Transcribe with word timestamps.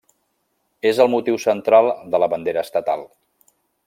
És 0.91 1.01
el 1.05 1.11
motiu 1.15 1.37
central 1.45 1.91
de 2.15 2.23
la 2.25 2.31
bandera 2.35 2.65
estatal. 2.69 3.05